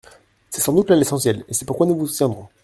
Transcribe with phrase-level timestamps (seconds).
[0.49, 2.47] C’est sans doute là l’essentiel, et c’est pourquoi nous vous soutiendrons.